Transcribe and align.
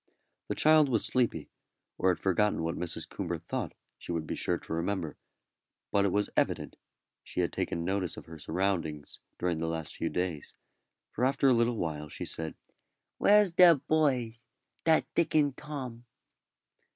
The 0.47 0.55
child 0.55 0.89
was 0.89 1.05
sleepy, 1.05 1.51
or 1.99 2.09
had 2.09 2.17
forgotten 2.17 2.63
what 2.63 2.73
Mrs. 2.75 3.07
Coomber 3.07 3.37
thought 3.39 3.75
she 3.99 4.11
would 4.11 4.25
be 4.25 4.33
sure 4.33 4.57
to 4.57 4.73
remember; 4.73 5.15
but 5.91 6.05
it 6.05 6.11
was 6.11 6.31
evident 6.35 6.75
she 7.23 7.41
had 7.41 7.53
taken 7.53 7.85
notice 7.85 8.17
of 8.17 8.25
her 8.25 8.39
surroundings 8.39 9.19
during 9.37 9.59
the 9.59 9.67
last 9.67 9.95
few 9.95 10.09
days, 10.09 10.55
for 11.11 11.23
after 11.23 11.47
a 11.49 11.53
little 11.53 11.77
while 11.77 12.09
she 12.09 12.25
said, 12.25 12.55
"Where's 13.19 13.51
der 13.51 13.75
boys 13.75 14.43
dat 14.85 15.05
Dick 15.13 15.35
and 15.35 15.55
Tom?" 15.55 16.05